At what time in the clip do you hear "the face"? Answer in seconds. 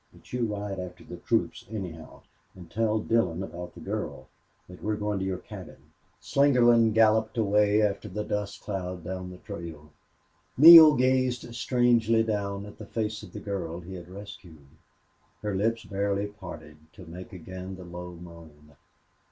12.79-13.21